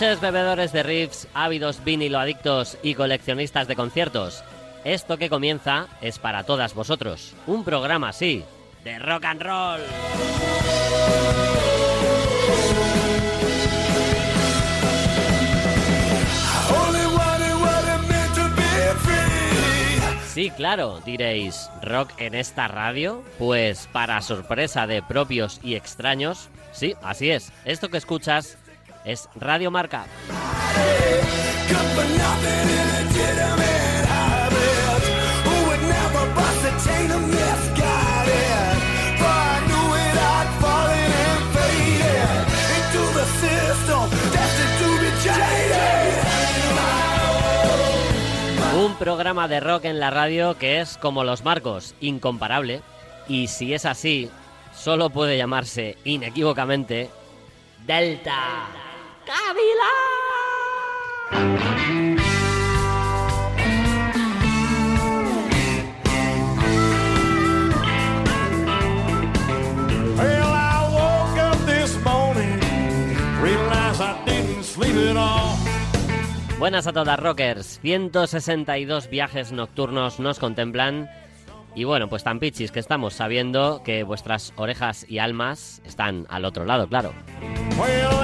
[0.00, 4.42] Noches, bebedores de riffs, ávidos vinilo adictos y coleccionistas de conciertos.
[4.82, 7.34] Esto que comienza es para todas vosotros.
[7.46, 8.42] Un programa así,
[8.82, 9.80] de rock and roll.
[20.32, 23.22] Sí, claro, diréis, ¿rock en esta radio?
[23.38, 27.52] Pues para sorpresa de propios y extraños, sí, así es.
[27.66, 28.56] Esto que escuchas
[29.04, 30.04] es Radio Marca.
[48.76, 52.82] Un programa de rock en la radio que es como los marcos, incomparable.
[53.28, 54.30] Y si es así,
[54.74, 57.10] solo puede llamarse inequívocamente
[57.86, 58.79] Delta
[59.30, 59.38] Well,
[70.52, 72.58] I woke up this morning,
[73.40, 75.56] realized I didn't sleep at all.
[76.58, 77.78] Buenas a todas, rockers.
[77.82, 81.08] 162 viajes nocturnos nos contemplan.
[81.76, 86.44] Y bueno, pues tan pichis que estamos sabiendo que vuestras orejas y almas están al
[86.44, 87.12] otro lado, claro.
[87.78, 88.19] Well,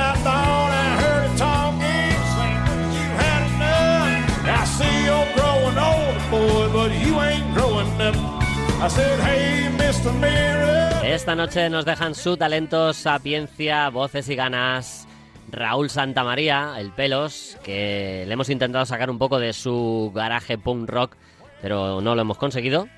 [11.04, 15.06] Esta noche nos dejan su talento, sapiencia, voces y ganas.
[15.50, 20.90] Raúl Santamaría, el Pelos, que le hemos intentado sacar un poco de su garaje punk
[20.90, 21.16] rock,
[21.62, 22.88] pero no lo hemos conseguido.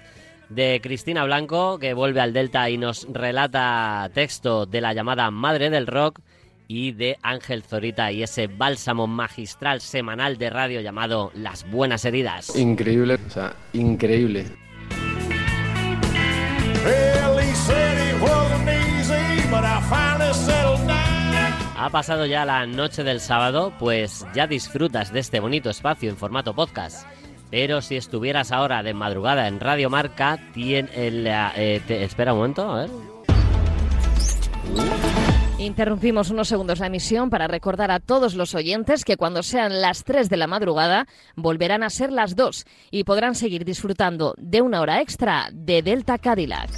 [0.49, 5.69] De Cristina Blanco, que vuelve al Delta y nos relata texto de la llamada Madre
[5.69, 6.21] del Rock.
[6.71, 12.55] Y de Ángel Zorita y ese bálsamo magistral semanal de radio llamado Las Buenas Heridas.
[12.57, 14.45] Increíble, o sea, increíble.
[21.77, 26.17] Ha pasado ya la noche del sábado, pues ya disfrutas de este bonito espacio en
[26.17, 27.07] formato podcast.
[27.51, 32.39] Pero si estuvieras ahora de madrugada en Radio Marca, tiene el, eh, te- espera un
[32.41, 32.91] momento, a ver.
[35.59, 40.05] Interrumpimos unos segundos la emisión para recordar a todos los oyentes que cuando sean las
[40.05, 44.81] 3 de la madrugada volverán a ser las 2 y podrán seguir disfrutando de una
[44.81, 46.71] hora extra de Delta Cadillac.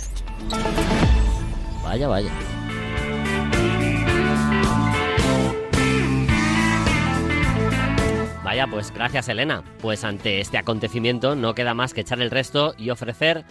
[1.82, 2.30] Vaya, vaya.
[8.42, 9.62] Vaya, pues gracias Elena.
[9.82, 13.44] Pues ante este acontecimiento no queda más que echar el resto y ofrecer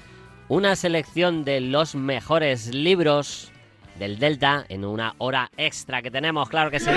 [0.48, 3.52] una selección de los mejores libros
[4.00, 6.90] del Delta en una hora extra que tenemos, claro que sí.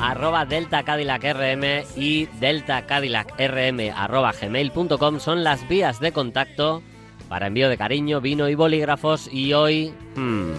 [0.00, 6.82] Arroba Delta Cadillac RM y Delta Cadillac RM arroba gmail.com son las vías de contacto
[7.28, 9.28] para envío de cariño, vino y bolígrafos.
[9.32, 10.52] Y hoy, hmm,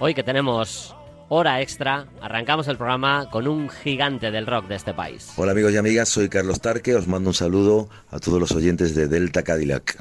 [0.00, 0.96] hoy que tenemos
[1.28, 5.32] hora extra, arrancamos el programa con un gigante del rock de este país.
[5.36, 8.94] Hola amigos y amigas, soy Carlos Tarque, os mando un saludo a todos los oyentes
[8.94, 9.98] de Delta Cadillac.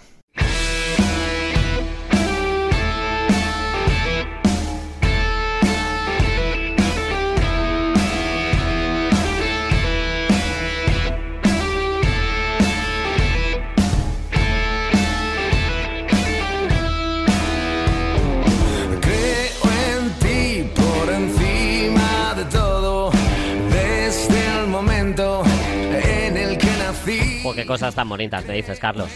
[27.57, 29.09] Qué cosas tan bonitas me dices, Carlos.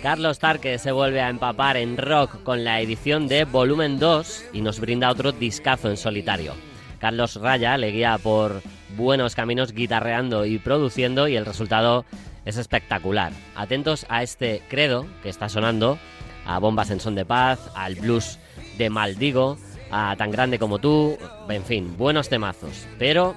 [0.00, 4.60] Carlos Tarque se vuelve a empapar en rock con la edición de Volumen 2 y
[4.60, 6.54] nos brinda otro discazo en solitario.
[7.00, 8.62] Carlos Raya le guía por
[8.96, 12.04] buenos caminos guitarreando y produciendo y el resultado
[12.44, 13.32] es espectacular.
[13.56, 15.98] Atentos a este credo que está sonando,
[16.46, 18.38] a Bombas en Son de Paz, al blues
[18.78, 19.58] de Maldigo,
[19.90, 22.86] a Tan Grande como tú, en fin, buenos temazos.
[23.00, 23.34] Pero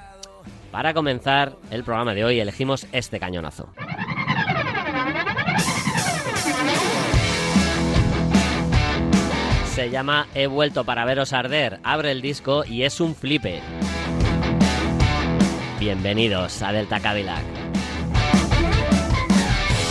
[0.71, 3.69] para comenzar el programa de hoy elegimos este cañonazo.
[9.75, 13.59] Se llama He vuelto para veros arder, abre el disco y es un flipe.
[15.79, 17.41] Bienvenidos a Delta Cadillac.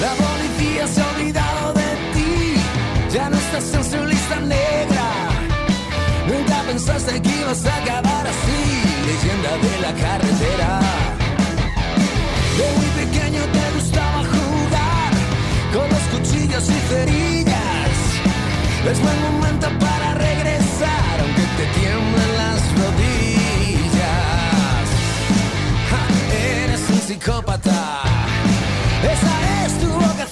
[0.01, 1.83] La policía se ha olvidado de
[2.15, 2.55] ti,
[3.13, 5.11] ya no estás en su lista negra.
[6.29, 8.63] Nunca pensaste que ibas a acabar así,
[9.05, 10.81] leyenda de la carretera.
[12.57, 15.13] De muy pequeño te gustaba jugar
[15.73, 17.32] con los cuchillos y cerillas.
[18.85, 23.93] Es buen momento para regresar, aunque te tiemblen las rodillas.
[26.35, 28.03] Eres un psicópata.
[29.05, 30.32] Esa es tu vocación.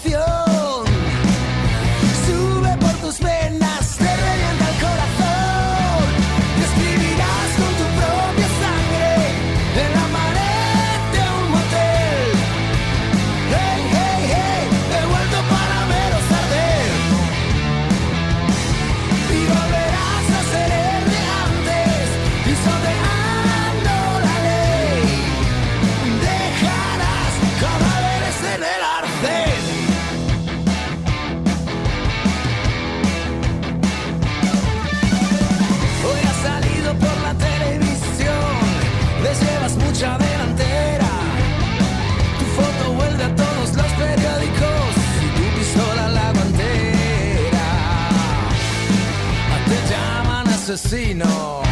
[50.73, 51.63] Asesino.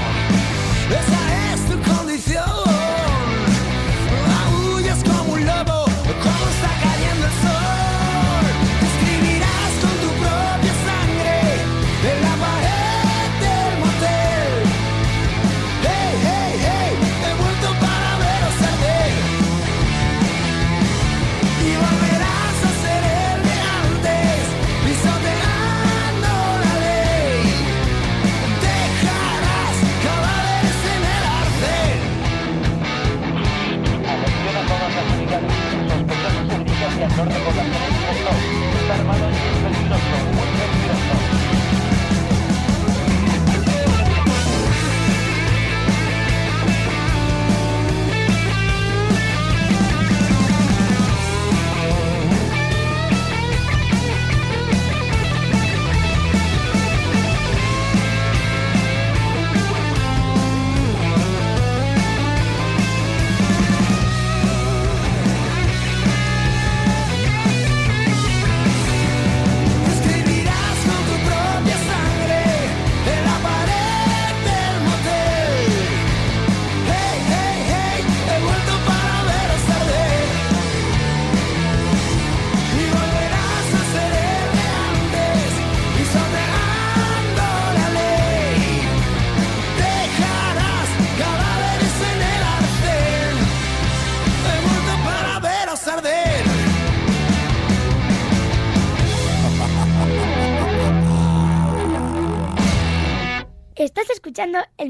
[0.90, 1.27] Esa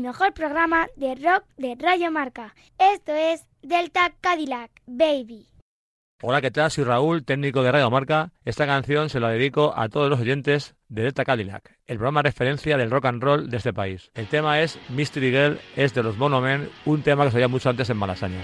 [0.09, 2.55] mejor programa de rock de Radio Marca.
[2.79, 5.47] Esto es Delta Cadillac, baby.
[6.23, 6.71] Hola, ¿qué tal?
[6.71, 8.33] Soy Raúl, técnico de Radio Marca.
[8.47, 12.79] Esta canción se la dedico a todos los oyentes de Delta Cadillac, el programa referencia
[12.79, 14.11] del rock and roll de este país.
[14.15, 17.49] El tema es Mystery Girl, es de los Mono Men, un tema que se oía
[17.49, 18.41] mucho antes en Malasaña.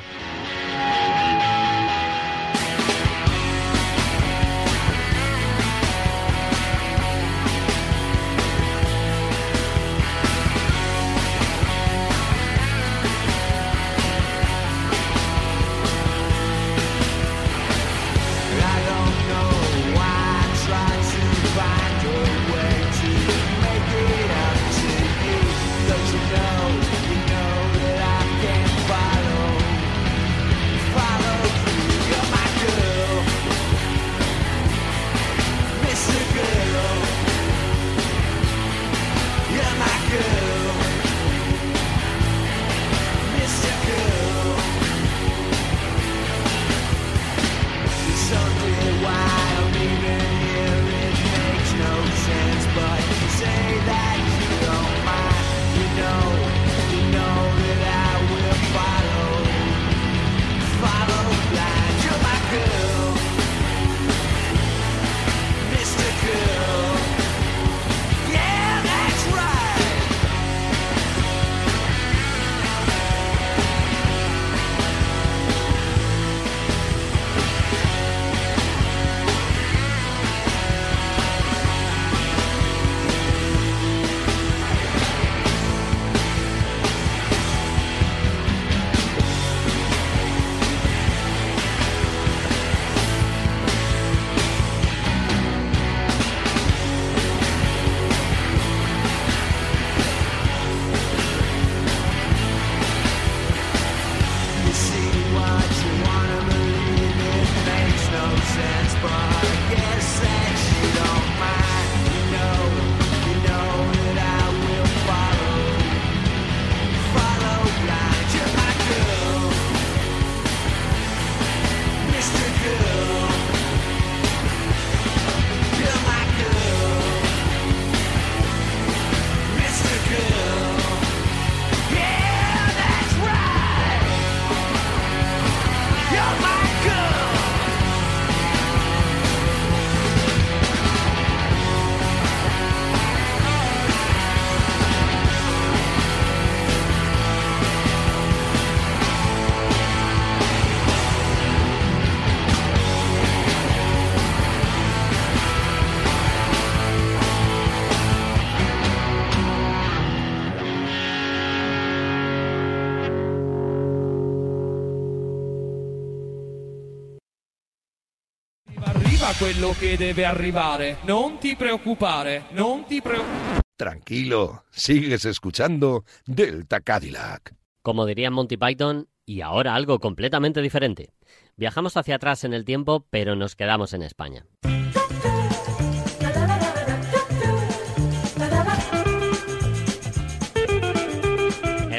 [169.45, 170.97] Quello che deve arrivare.
[171.05, 173.61] Non ti preoccupare, non ti preoccupare.
[173.77, 177.55] Tranquilo, sigues escuchando Delta Cadillac.
[177.83, 181.13] Como diría Monty Python, y ahora algo completamente diferente.
[181.57, 184.47] Viajamos hacia atrás en el tiempo, pero nos quedamos en España.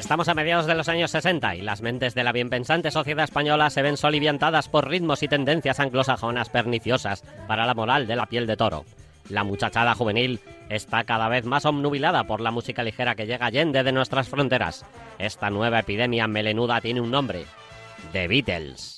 [0.06, 3.72] Estamos a mediados de los años 60 y las mentes de la bienpensante sociedad española
[3.72, 8.46] se ven soliviantadas por ritmos y tendencias anglosajonas perniciosas para la moral de la piel
[8.46, 8.86] de toro.
[9.30, 13.82] La muchachada juvenil está cada vez más omnubilada por la música ligera que llega allende
[13.82, 14.86] de nuestras fronteras.
[15.18, 17.46] Esta nueva epidemia melenuda tiene un nombre:
[18.12, 18.95] The Beatles.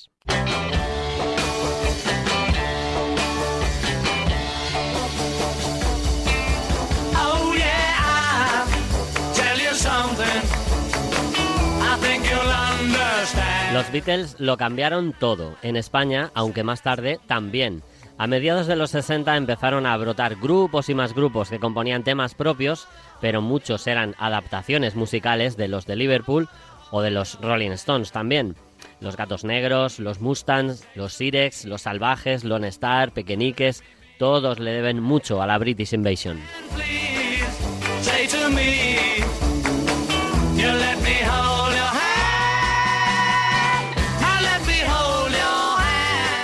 [13.78, 15.54] Los Beatles lo cambiaron todo.
[15.62, 17.84] En España, aunque más tarde, también.
[18.18, 22.34] A mediados de los 60 empezaron a brotar grupos y más grupos que componían temas
[22.34, 22.88] propios,
[23.20, 26.48] pero muchos eran adaptaciones musicales de los de Liverpool
[26.90, 28.56] o de los Rolling Stones también.
[28.98, 33.84] Los Gatos Negros, los Mustangs, los Sirex, los Salvajes, Lone Star, Pequeñiques,
[34.18, 36.40] todos le deben mucho a la British Invasion.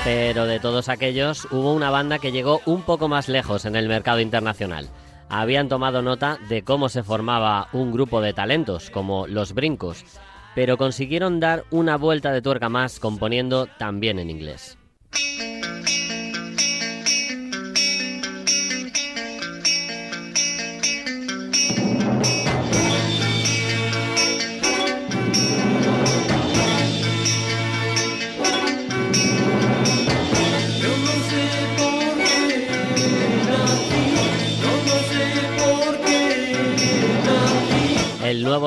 [0.04, 3.88] Pero de todos aquellos hubo una banda que llegó un poco más lejos en el
[3.88, 4.90] mercado internacional.
[5.30, 10.04] Habían tomado nota de cómo se formaba un grupo de talentos, como los Brincos,
[10.54, 14.76] pero consiguieron dar una vuelta de tuerca más componiendo también en inglés.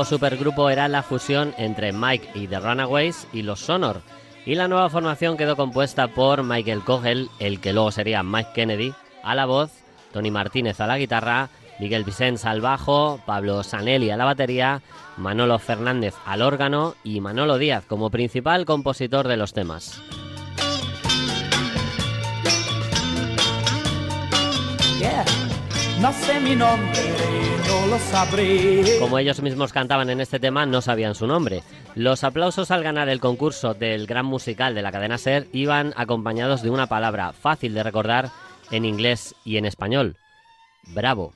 [0.07, 4.01] Supergrupo era la fusión entre Mike y The Runaways y los Sonor,
[4.45, 8.93] y la nueva formación quedó compuesta por Michael Kogel, el que luego sería Mike Kennedy,
[9.21, 9.71] a la voz,
[10.13, 11.49] Tony Martínez a la guitarra,
[11.79, 14.81] Miguel Vicens al bajo, Pablo Sanelli a la batería,
[15.17, 20.01] Manolo Fernández al órgano y Manolo Díaz como principal compositor de los temas.
[24.99, 25.36] Yeah.
[26.01, 26.99] No sé mi nombre,
[27.67, 28.99] no lo sabré.
[28.99, 31.63] Como ellos mismos cantaban en este tema, no sabían su nombre.
[31.95, 36.61] Los aplausos al ganar el concurso del gran musical de la cadena Ser iban acompañados
[36.61, 38.29] de una palabra fácil de recordar
[38.69, 40.17] en inglés y en español.
[40.93, 41.33] Bravo.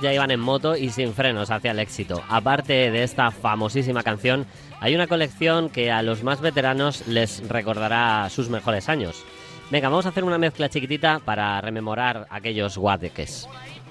[0.00, 2.22] Ya iban en moto y sin frenos hacia el éxito.
[2.28, 4.46] Aparte de esta famosísima canción,
[4.80, 9.24] hay una colección que a los más veteranos les recordará sus mejores años.
[9.70, 13.48] Venga, vamos a hacer una mezcla chiquitita para rememorar aquellos guateques.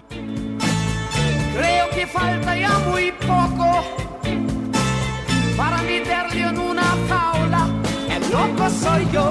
[0.09, 3.83] Creo que falta ya muy poco
[5.57, 7.67] para meterle en una jaula.
[8.09, 9.29] El loco soy yo,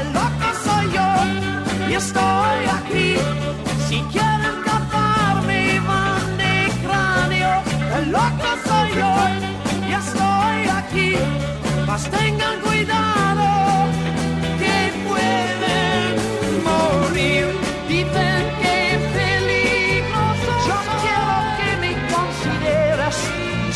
[0.00, 3.16] el loco soy yo, y estoy aquí.
[3.88, 4.37] Si quieren
[7.98, 9.12] el loco soy yo,
[9.88, 11.10] y estoy aquí.
[11.86, 13.46] Mas tengan cuidado,
[14.60, 14.76] que
[15.08, 16.10] pueden
[16.68, 17.46] morir.
[17.88, 18.76] Dicen que
[19.16, 20.52] peligroso.
[20.68, 23.16] Yo quiero que me consideres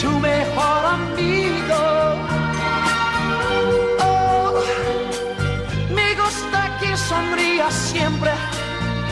[0.00, 1.80] tu mejor amigo.
[4.00, 4.52] Oh,
[5.96, 8.32] me gusta que sonrías siempre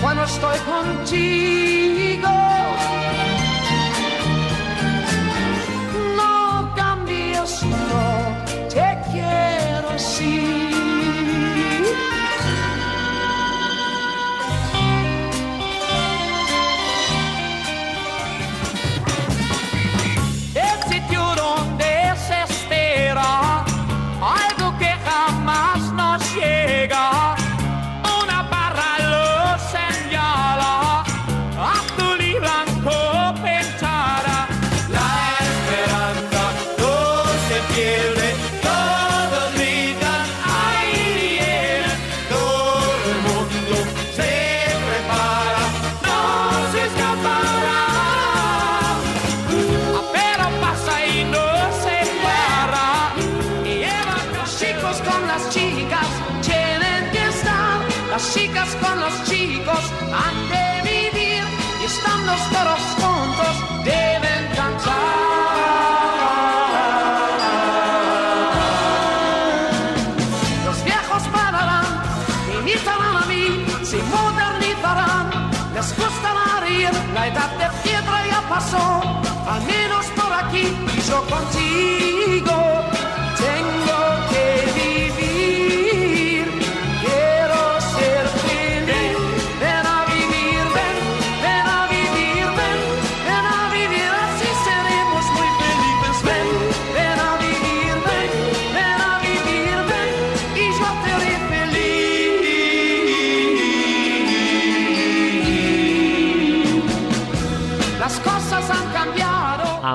[0.00, 2.30] cuando estoy contigo.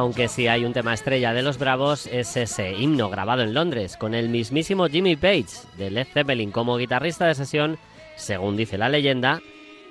[0.05, 3.97] Aunque sí hay un tema estrella de los Bravos, es ese himno grabado en Londres,
[3.97, 5.47] con el mismísimo Jimmy Page
[5.79, 7.79] de Led Zeppelin como guitarrista de sesión,
[8.15, 9.41] según dice la leyenda,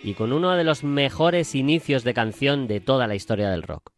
[0.05, 3.94] y con uno de los mejores inicios de canción de toda la historia del rock.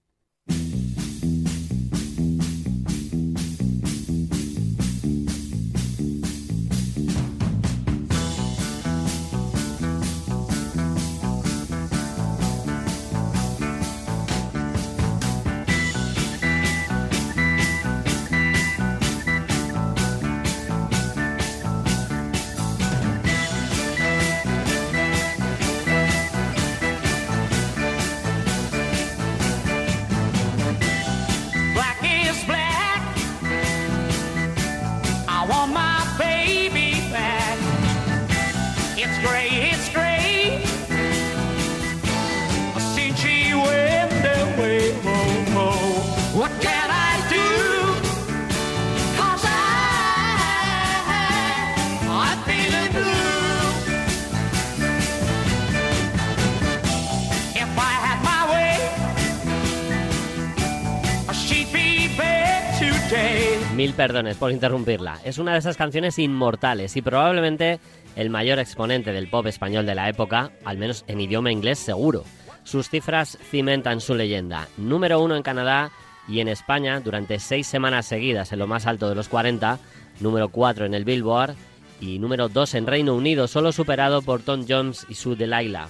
[63.77, 65.21] Mil perdones por interrumpirla.
[65.23, 67.79] Es una de esas canciones inmortales y probablemente
[68.17, 72.25] el mayor exponente del pop español de la época, al menos en idioma inglés seguro.
[72.65, 74.67] Sus cifras cimentan su leyenda.
[74.79, 75.91] Número uno en Canadá
[76.27, 79.79] y en España durante seis semanas seguidas en lo más alto de los 40,
[80.21, 81.55] número 4 en el Billboard
[82.01, 85.89] y número 2 en Reino Unido, solo superado por Tom Jones y su Delilah.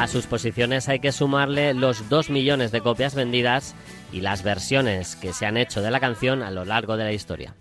[0.00, 3.74] A sus posiciones hay que sumarle los 2 millones de copias vendidas
[4.10, 7.12] y las versiones que se han hecho de la canción a lo largo de la
[7.12, 7.54] historia.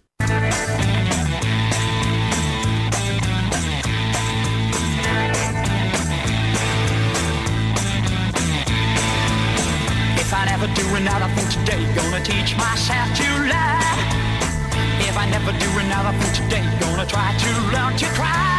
[10.59, 13.79] Never do another thing today, gonna teach myself to lie.
[15.07, 18.58] If I never do another thing today, gonna try to learn to cry.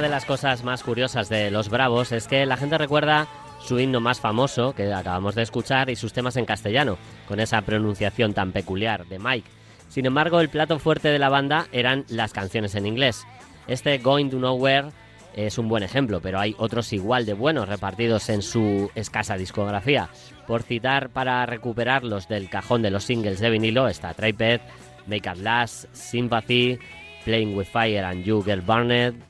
[0.00, 3.28] Una de las cosas más curiosas de Los Bravos es que la gente recuerda
[3.60, 6.96] su himno más famoso, que acabamos de escuchar, y sus temas en castellano,
[7.28, 9.50] con esa pronunciación tan peculiar de Mike.
[9.90, 13.26] Sin embargo, el plato fuerte de la banda eran las canciones en inglés.
[13.66, 14.88] Este Going to Nowhere
[15.34, 20.08] es un buen ejemplo, pero hay otros igual de buenos repartidos en su escasa discografía.
[20.46, 24.62] Por citar para recuperarlos del cajón de los singles de vinilo está Triped,
[25.06, 26.78] Make It Last, Sympathy,
[27.26, 29.29] Playing with Fire and You Girl Barnett,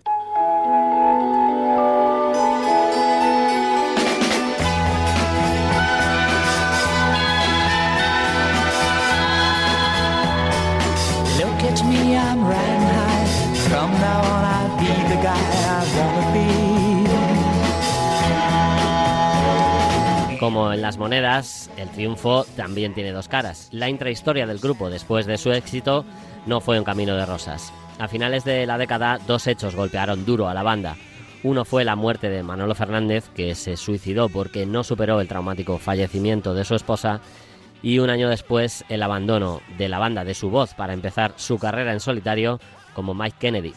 [20.51, 23.69] Como en las monedas, el triunfo también tiene dos caras.
[23.71, 26.05] La intrahistoria del grupo después de su éxito
[26.45, 27.73] no fue un camino de rosas.
[28.01, 30.97] A finales de la década, dos hechos golpearon duro a la banda.
[31.45, 35.79] Uno fue la muerte de Manolo Fernández, que se suicidó porque no superó el traumático
[35.79, 37.21] fallecimiento de su esposa,
[37.81, 41.61] y un año después el abandono de la banda de su voz para empezar su
[41.61, 42.59] carrera en solitario
[42.93, 43.73] como Mike Kennedy.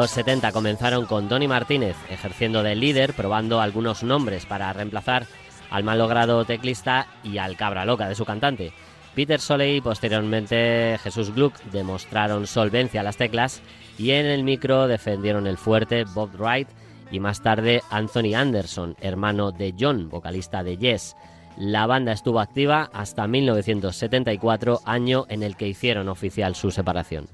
[0.00, 5.26] Los 70 comenzaron con Donny Martínez ejerciendo de líder, probando algunos nombres para reemplazar
[5.70, 8.72] al malogrado teclista y al cabra loca de su cantante.
[9.14, 13.60] Peter Soley y posteriormente Jesús Gluck demostraron solvencia a las teclas
[13.98, 16.68] y en el micro defendieron el fuerte Bob Wright
[17.10, 21.14] y más tarde Anthony Anderson, hermano de John, vocalista de Yes.
[21.58, 27.28] La banda estuvo activa hasta 1974, año en el que hicieron oficial su separación.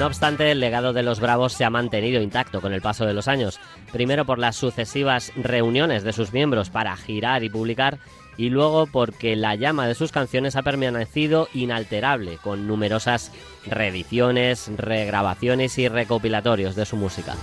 [0.00, 3.12] No obstante, el legado de los Bravos se ha mantenido intacto con el paso de
[3.12, 3.60] los años,
[3.92, 7.98] primero por las sucesivas reuniones de sus miembros para girar y publicar,
[8.38, 13.30] y luego porque la llama de sus canciones ha permanecido inalterable, con numerosas
[13.66, 17.36] reediciones, regrabaciones y recopilatorios de su música.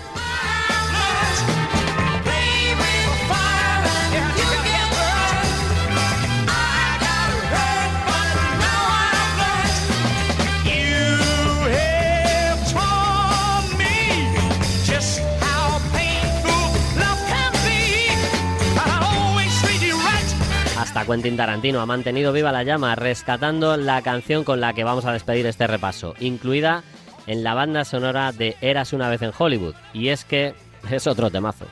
[21.08, 25.14] Quentin Tarantino ha mantenido viva la llama, rescatando la canción con la que vamos a
[25.14, 26.84] despedir este repaso, incluida
[27.28, 29.74] en la banda sonora de Eras una vez en Hollywood.
[29.94, 30.54] Y es que
[30.92, 31.66] es otro temazo.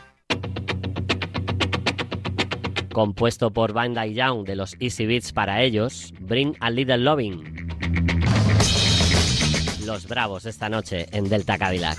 [2.94, 7.44] Compuesto por Bandai Young de los Easy Beats para ellos, Bring a Little Loving.
[9.86, 11.98] Los Bravos esta noche en Delta Cadillac.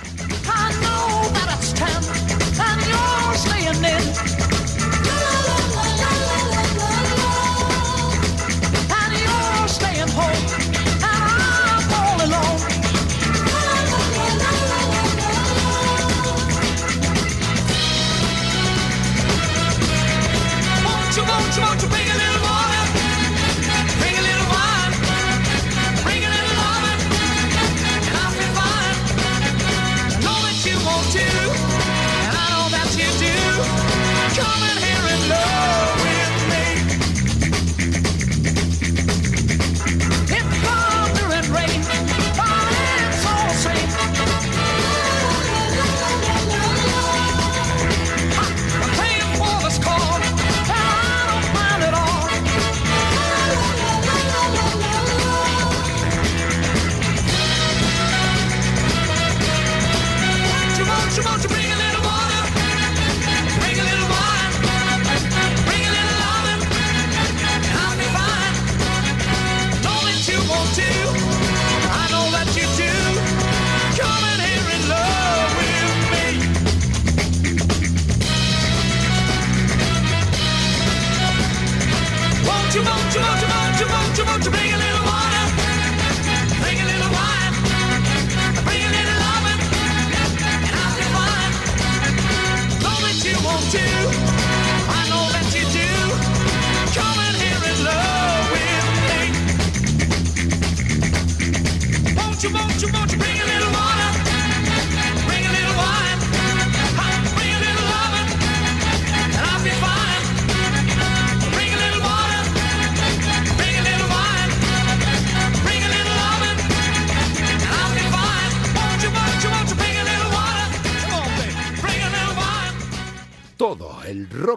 [21.17, 22.06] You, won't you, won't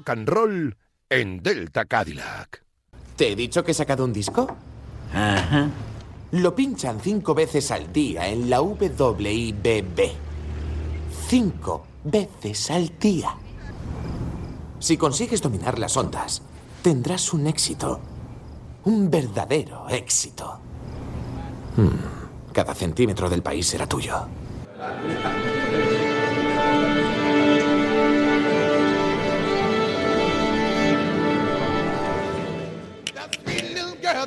[0.09, 0.75] rock and roll
[1.09, 2.63] en Delta Cadillac.
[3.15, 4.47] ¿Te he dicho que he sacado un disco?
[5.13, 5.69] Ajá.
[6.31, 10.11] Lo pinchan cinco veces al día en la WIBB.
[11.27, 13.35] Cinco veces al día.
[14.79, 16.41] Si consigues dominar las ondas,
[16.81, 17.99] tendrás un éxito.
[18.85, 20.59] Un verdadero éxito.
[21.75, 24.25] Hmm, Cada centímetro del país será tuyo.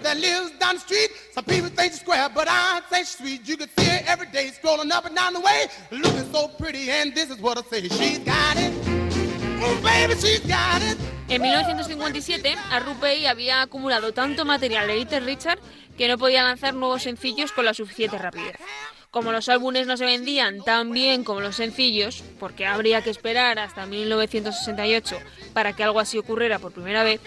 [0.02, 1.10] That lives down the street.
[1.32, 3.48] Some people think she's square, but I say she's sweet.
[3.48, 6.90] You can see her every day scrolling up and down the way, looking so pretty.
[6.90, 8.72] And this is what I say: She's got it.
[9.64, 10.98] Oh, baby, she's got it.
[11.28, 15.58] En 1957, a Rupey había acumulado tanto material de Little Richard
[15.96, 18.56] que no podía lanzar nuevos sencillos con la suficiente rapidez.
[19.10, 23.58] Como los álbumes no se vendían tan bien como los sencillos, porque habría que esperar
[23.58, 25.18] hasta 1968
[25.52, 27.20] para que algo así ocurriera por primera vez,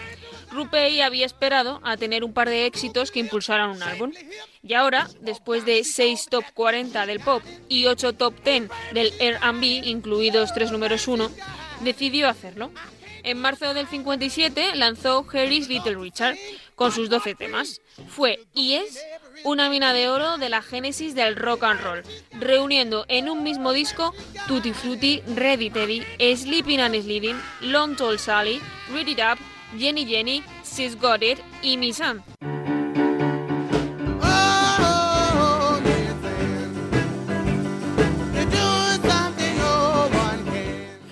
[0.51, 4.12] Rupey había esperado a tener un par de éxitos que impulsaran un álbum.
[4.63, 9.65] Y ahora, después de 6 top 40 del pop y 8 top 10 del R&B,
[9.86, 11.29] incluidos tres números 1,
[11.81, 12.71] decidió hacerlo.
[13.23, 16.38] En marzo del 57 lanzó Harry's Little Richard
[16.75, 17.81] con sus 12 temas.
[18.08, 19.03] Fue y es
[19.43, 22.03] una mina de oro de la génesis del rock and roll,
[22.34, 24.13] reuniendo en un mismo disco
[24.47, 26.03] Tutti Frutti, Ready Teddy,
[26.36, 28.62] Sleeping and Sliding, Long Tall Sally,
[28.93, 29.39] Read It Up,
[29.77, 32.21] Jenny Jenny, She's Got It y Mi Sam.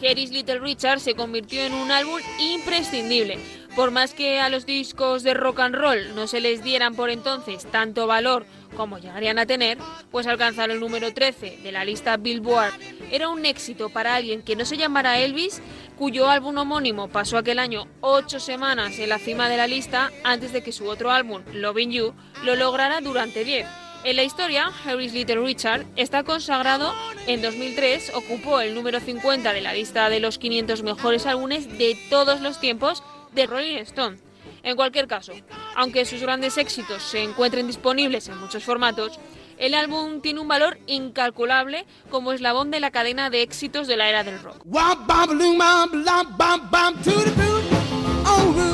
[0.06, 3.40] Harry's Little Richard se convirtió en un álbum imprescindible.
[3.76, 7.10] Por más que a los discos de rock and roll no se les dieran por
[7.10, 9.78] entonces tanto valor como llegarían a tener,
[10.12, 12.74] pues alcanzar el número 13 de la lista Billboard
[13.12, 15.62] era un éxito para alguien que no se llamara Elvis,
[15.98, 20.52] cuyo álbum homónimo pasó aquel año ocho semanas en la cima de la lista antes
[20.52, 23.68] de que su otro álbum, Loving You, lo lograra durante 10.
[24.04, 26.94] En la historia, Harry's Little Richard está consagrado
[27.26, 31.98] en 2003, ocupó el número 50 de la lista de los 500 mejores álbumes de
[32.10, 34.18] todos los tiempos de Rolling Stone.
[34.64, 35.34] En cualquier caso,
[35.76, 39.20] aunque sus grandes éxitos se encuentren disponibles en muchos formatos,
[39.58, 44.08] el álbum tiene un valor incalculable como eslabón de la cadena de éxitos de la
[44.08, 44.64] era del rock.
[44.64, 45.00] Boot,
[48.26, 48.74] oh, boot.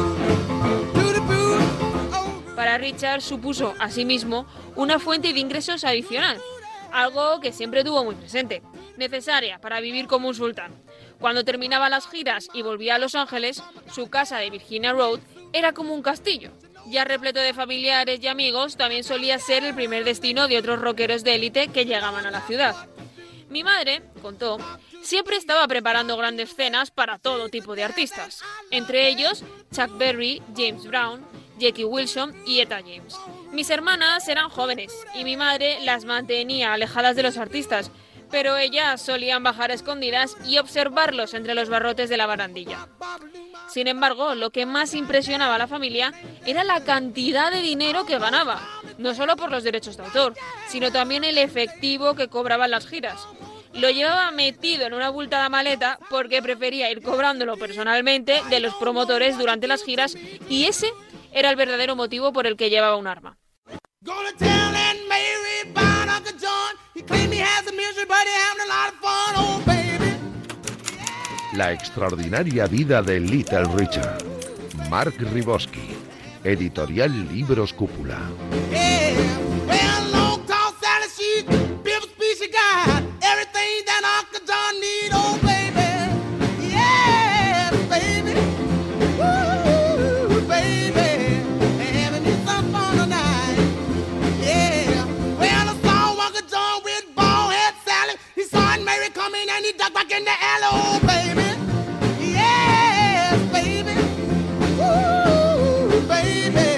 [2.55, 6.37] Para Richard supuso, asimismo, una fuente de ingresos adicional,
[6.91, 8.61] algo que siempre tuvo muy presente,
[8.97, 10.73] necesaria para vivir como un sultán.
[11.19, 15.19] Cuando terminaba las giras y volvía a Los Ángeles, su casa de Virginia Road
[15.53, 16.51] era como un castillo.
[16.87, 21.23] Ya repleto de familiares y amigos, también solía ser el primer destino de otros rockeros
[21.23, 22.75] de élite que llegaban a la ciudad.
[23.49, 24.57] Mi madre, contó,
[25.01, 30.85] siempre estaba preparando grandes cenas para todo tipo de artistas, entre ellos Chuck Berry, James
[30.85, 31.25] Brown,
[31.57, 33.15] Jackie Wilson y Etta James.
[33.51, 37.91] Mis hermanas eran jóvenes y mi madre las mantenía alejadas de los artistas,
[38.31, 42.87] pero ellas solían bajar a escondidas y observarlos entre los barrotes de la barandilla.
[43.69, 46.13] Sin embargo, lo que más impresionaba a la familia
[46.45, 48.59] era la cantidad de dinero que ganaba,
[48.97, 50.33] no solo por los derechos de autor,
[50.67, 53.27] sino también el efectivo que cobraban las giras.
[53.73, 59.37] Lo llevaba metido en una abultada maleta porque prefería ir cobrándolo personalmente de los promotores
[59.37, 60.15] durante las giras
[60.49, 60.91] y ese
[61.31, 63.37] era el verdadero motivo por el que llevaba un arma.
[71.59, 74.23] La extraordinaria vida de Little Richard.
[74.89, 75.89] Mark Ribosky.
[76.41, 78.17] Editorial Libros Cúpula.
[99.91, 101.48] Back in the alley, oh baby.
[106.21, 106.68] Baby.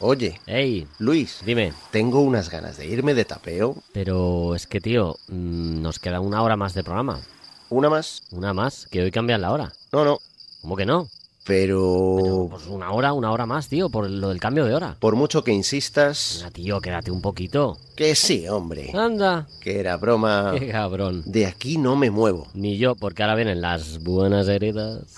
[0.00, 1.72] Oye, hey, Luis, dime.
[1.90, 3.74] Tengo unas ganas de irme de tapeo.
[3.92, 7.20] Pero es que, tío, mm, nos queda una hora más de programa.
[7.68, 8.22] ¿Una más?
[8.30, 9.72] Una más, que hoy cambian la hora.
[9.92, 10.20] No, no.
[10.62, 11.08] ¿Cómo que no?
[11.44, 12.46] Pero...
[12.48, 14.94] Pues una hora, una hora más, tío, por lo del cambio de hora.
[15.00, 16.36] Por mucho que insistas...
[16.38, 17.76] Venga, tío, quédate un poquito.
[17.96, 18.92] Que sí, hombre.
[18.94, 19.48] Anda.
[19.60, 20.54] Que era broma.
[20.58, 21.24] Qué cabrón.
[21.26, 22.46] De aquí no me muevo.
[22.54, 25.16] Ni yo, porque ahora vienen las buenas heridas.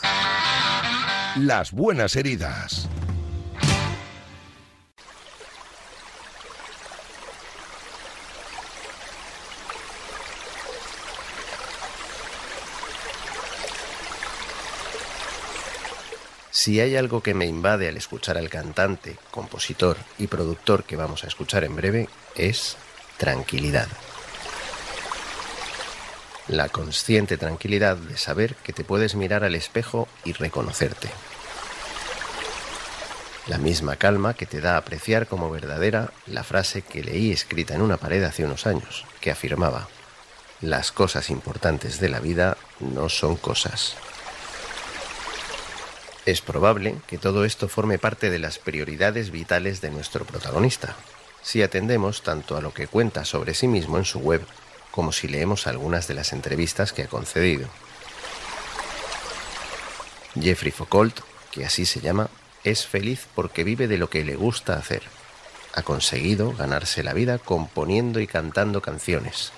[1.36, 2.88] Las buenas heridas.
[16.62, 21.24] Si hay algo que me invade al escuchar al cantante, compositor y productor que vamos
[21.24, 22.76] a escuchar en breve, es
[23.16, 23.88] tranquilidad.
[26.48, 31.08] La consciente tranquilidad de saber que te puedes mirar al espejo y reconocerte.
[33.46, 37.74] La misma calma que te da a apreciar como verdadera la frase que leí escrita
[37.74, 39.88] en una pared hace unos años, que afirmaba,
[40.60, 43.96] las cosas importantes de la vida no son cosas.
[46.26, 50.96] Es probable que todo esto forme parte de las prioridades vitales de nuestro protagonista,
[51.42, 54.42] si atendemos tanto a lo que cuenta sobre sí mismo en su web
[54.90, 57.68] como si leemos algunas de las entrevistas que ha concedido.
[60.40, 62.28] Jeffrey Foucault, que así se llama,
[62.64, 65.02] es feliz porque vive de lo que le gusta hacer.
[65.74, 69.52] Ha conseguido ganarse la vida componiendo y cantando canciones,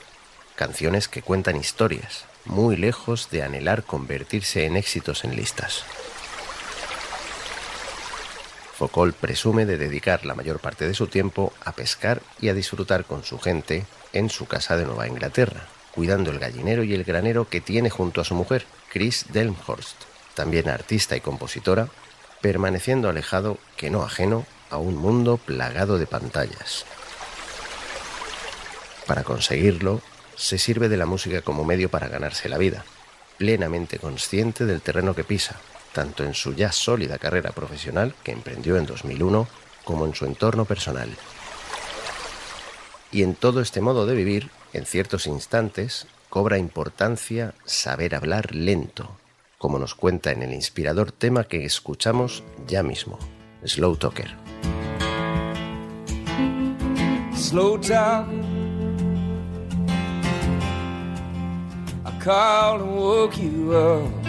[0.54, 5.84] canciones que cuentan historias, muy lejos de anhelar convertirse en éxitos en listas.
[8.82, 13.04] Foucault presume de dedicar la mayor parte de su tiempo a pescar y a disfrutar
[13.04, 17.48] con su gente en su casa de Nueva Inglaterra, cuidando el gallinero y el granero
[17.48, 20.02] que tiene junto a su mujer, Chris Delmhorst,
[20.34, 21.90] también artista y compositora,
[22.40, 26.84] permaneciendo alejado, que no ajeno, a un mundo plagado de pantallas.
[29.06, 30.02] Para conseguirlo,
[30.34, 32.84] se sirve de la música como medio para ganarse la vida,
[33.38, 35.60] plenamente consciente del terreno que pisa,
[35.92, 39.48] tanto en su ya sólida carrera profesional que emprendió en 2001
[39.84, 41.10] como en su entorno personal.
[43.10, 49.16] Y en todo este modo de vivir, en ciertos instantes, cobra importancia saber hablar lento,
[49.58, 53.18] como nos cuenta en el inspirador tema que escuchamos ya mismo,
[53.64, 54.34] Slow Talker.
[57.52, 57.78] slow.
[62.04, 62.10] I
[63.36, 64.21] you up.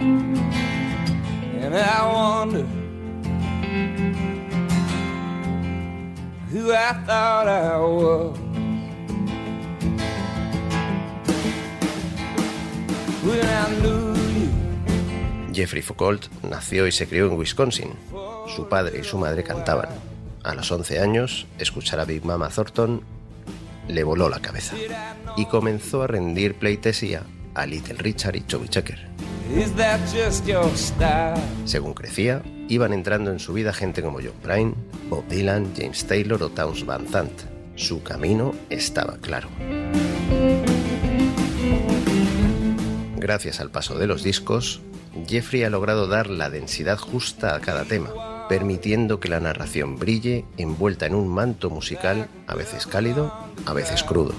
[0.00, 2.64] And I wonder
[6.50, 8.38] who I thought I was.
[15.52, 17.90] Jeffrey Foucault nació y se crió en Wisconsin.
[18.48, 19.90] Su padre y su madre cantaban.
[20.42, 23.02] A los 11 años, escuchar a Big Mama Thornton
[23.86, 24.76] le voló la cabeza
[25.36, 27.24] y comenzó a rendir pleitesía
[27.54, 29.09] a Little Richard y Chubby Checker.
[31.64, 34.74] Según crecía, iban entrando en su vida gente como John Prine,
[35.08, 37.32] Bob Dylan, James Taylor o Towns Van Zandt.
[37.74, 39.48] Su camino estaba claro.
[43.16, 44.82] Gracias al paso de los discos,
[45.26, 50.44] Jeffrey ha logrado dar la densidad justa a cada tema, permitiendo que la narración brille
[50.58, 53.34] envuelta en un manto musical a veces cálido,
[53.66, 54.34] a veces crudo,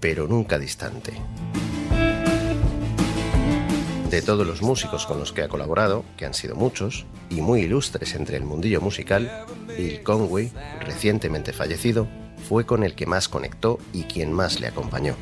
[0.00, 1.12] pero nunca distante.
[4.10, 7.62] De todos los músicos con los que ha colaborado, que han sido muchos y muy
[7.62, 9.44] ilustres entre el mundillo musical,
[9.76, 10.50] Bill Conway,
[10.80, 12.08] recientemente fallecido,
[12.48, 15.14] fue con el que más conectó y quien más le acompañó.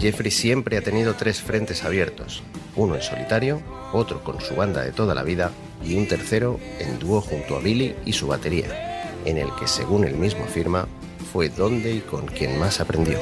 [0.00, 2.42] Jeffrey siempre ha tenido tres frentes abiertos,
[2.74, 3.60] uno en solitario,
[3.92, 5.50] otro con su banda de toda la vida
[5.84, 10.04] y un tercero en dúo junto a Billy y su batería, en el que según
[10.04, 10.88] él mismo afirma,
[11.32, 13.18] fue donde y con quien más aprendió.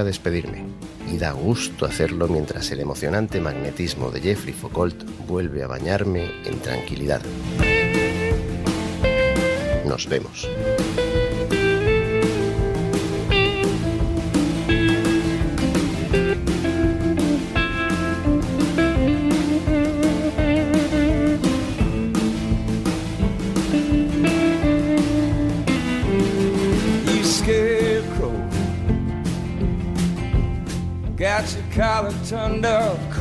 [0.00, 0.64] Despedirme
[1.12, 6.58] y da gusto hacerlo mientras el emocionante magnetismo de Jeffrey Foucault vuelve a bañarme en
[6.60, 7.20] tranquilidad.
[9.86, 10.48] Nos vemos.
[32.52, 33.11] wonder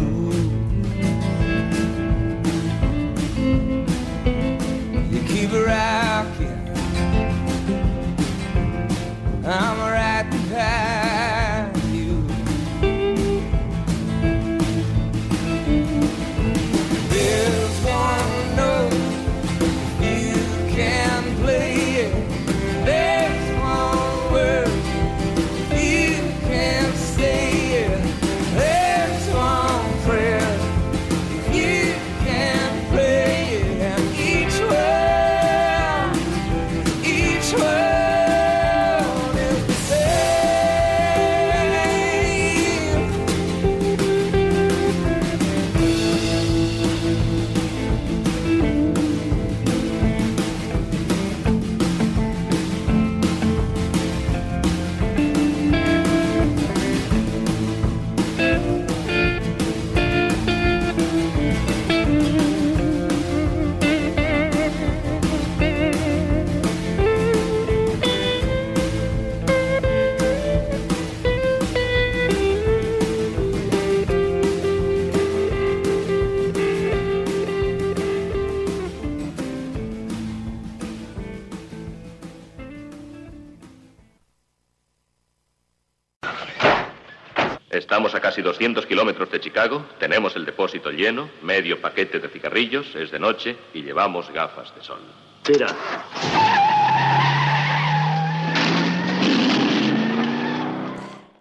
[88.42, 93.20] casi 200 kilómetros de Chicago, tenemos el depósito lleno, medio paquete de cigarrillos, es de
[93.20, 95.00] noche y llevamos gafas de sol.
[95.44, 95.68] Tira.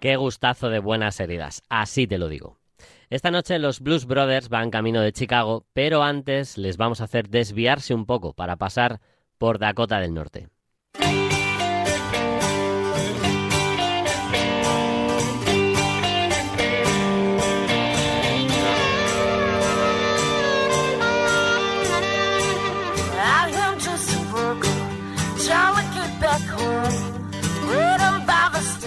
[0.01, 2.59] Qué gustazo de buenas heridas, así te lo digo.
[3.09, 7.29] Esta noche los Blues Brothers van camino de Chicago, pero antes les vamos a hacer
[7.29, 9.01] desviarse un poco para pasar
[9.39, 10.49] por Dakota del Norte.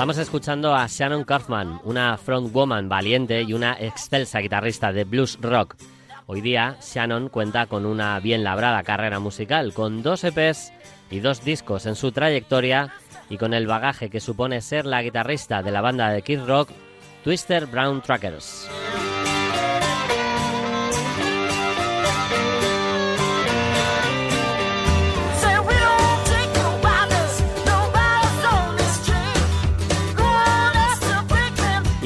[0.04, 5.78] Estamos escuchando a Shannon Kaufman, una frontwoman valiente y una excelsa guitarrista de blues rock.
[6.26, 10.74] Hoy día, Shannon cuenta con una bien labrada carrera musical, con dos EPs
[11.10, 12.94] y dos discos en su trayectoria
[13.30, 16.72] y con el bagaje que supone ser la guitarrista de la banda de Kid Rock,
[17.24, 18.68] Twister Brown Trackers.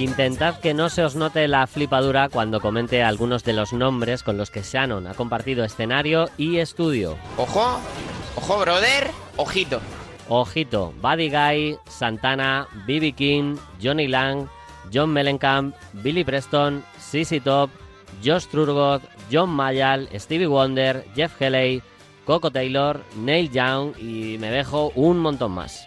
[0.07, 4.37] Intentad que no se os note la flipadura cuando comente algunos de los nombres con
[4.37, 7.17] los que Shannon ha compartido escenario y estudio.
[7.35, 7.77] Ojo,
[8.35, 9.81] ojo, brother, ojito.
[10.29, 13.11] Ojito, Buddy Guy, Santana, B.B.
[13.11, 14.47] King, Johnny Lang,
[14.93, 17.69] John Mellencamp, Billy Preston, CC Top,
[18.23, 21.83] Josh Trurgood, John Mayall, Stevie Wonder, Jeff Healey,
[22.25, 25.85] Coco Taylor, Neil Young y me dejo un montón más.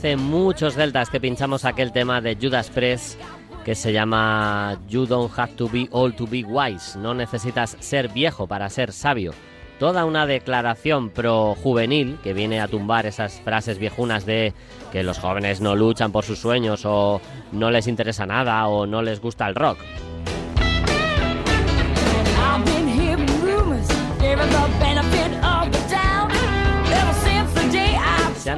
[0.00, 3.20] Hace muchos deltas que pinchamos aquel tema de Judas Priest
[3.66, 6.98] que se llama You don't have to be old to be wise.
[6.98, 9.34] No necesitas ser viejo para ser sabio.
[9.78, 14.54] Toda una declaración pro juvenil que viene a tumbar esas frases viejunas de
[14.90, 17.20] que los jóvenes no luchan por sus sueños o
[17.52, 19.80] no les interesa nada o no les gusta el rock.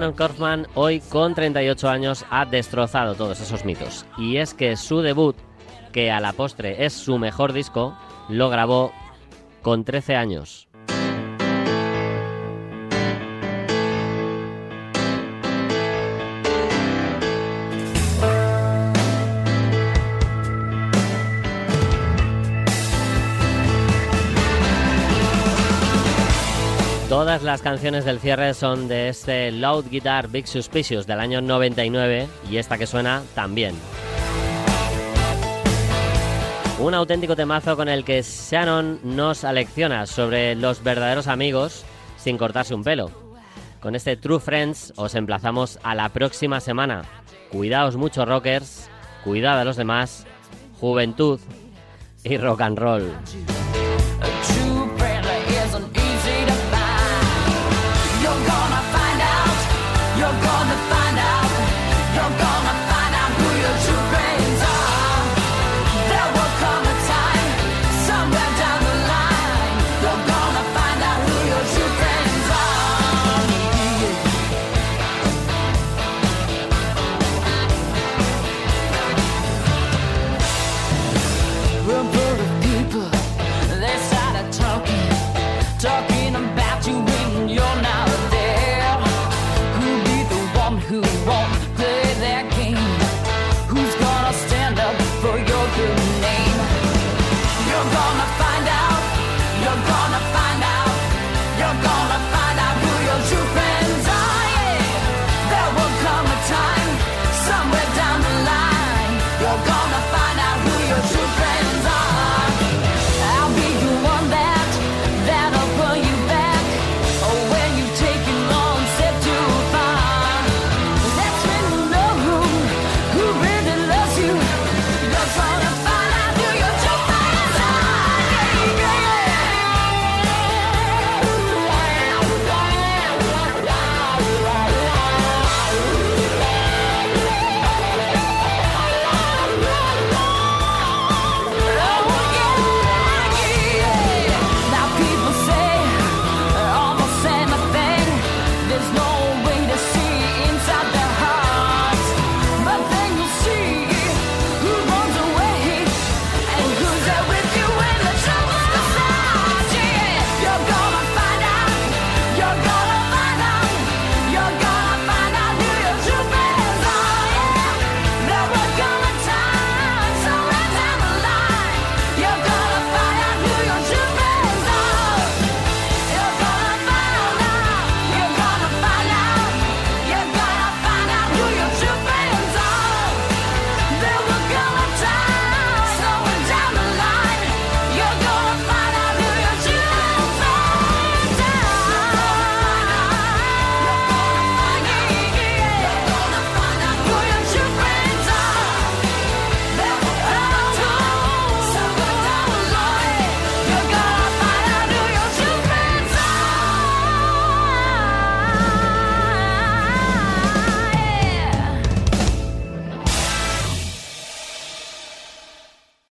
[0.02, 4.04] Shannon Kaufman hoy con 38 años ha destrozado todos esos mitos.
[4.18, 5.36] Y es que su debut,
[5.92, 7.96] que a la postre es su mejor disco,
[8.28, 8.92] lo grabó
[9.62, 10.66] con 13 años.
[27.32, 32.28] Todas las canciones del cierre son de este Loud Guitar Big Suspicious del año 99
[32.50, 33.74] y esta que suena también.
[36.78, 41.86] Un auténtico temazo con el que Shannon nos alecciona sobre los verdaderos amigos
[42.18, 43.10] sin cortarse un pelo.
[43.80, 47.00] Con este True Friends os emplazamos a la próxima semana.
[47.50, 48.90] Cuidaos mucho rockers,
[49.24, 50.26] cuidad a los demás,
[50.78, 51.40] juventud
[52.24, 53.10] y rock and roll.